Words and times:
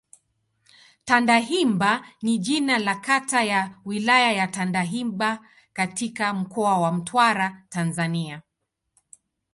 Tandahimba 1.05 2.07
ni 2.21 2.37
jina 2.39 2.79
la 2.79 2.95
kata 2.95 3.43
ya 3.43 3.79
Wilaya 3.85 4.31
ya 4.31 4.47
Tandahimba 4.47 5.45
katika 5.73 6.33
Mkoa 6.33 6.77
wa 6.79 6.91
Mtwara, 6.91 7.65
Tanzania. 7.69 8.41